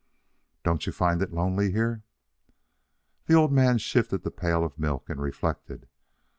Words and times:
"Don't 0.63 0.87
you 0.87 0.91
find 0.91 1.21
it 1.21 1.31
lonely 1.31 1.69
here?" 1.71 2.01
The 3.27 3.35
old 3.35 3.51
man 3.53 3.77
shifted 3.77 4.23
the 4.23 4.31
pail 4.31 4.63
of 4.63 4.79
milk 4.79 5.11
and 5.11 5.21
reflected. 5.21 5.87